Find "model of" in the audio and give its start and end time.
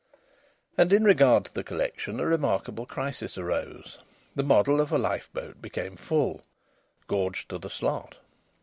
4.41-4.91